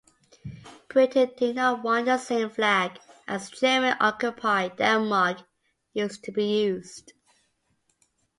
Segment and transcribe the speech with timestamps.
[0.89, 5.41] Britain did not want the same flag as German-occupied Denmark
[5.95, 7.13] to be used.